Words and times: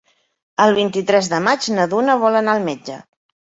El 0.65 0.73
vint-i-tres 0.79 1.29
de 1.35 1.41
maig 1.49 1.69
na 1.77 1.87
Duna 1.93 2.17
vol 2.25 2.41
anar 2.43 2.59
al 2.59 2.67
metge. 2.73 3.01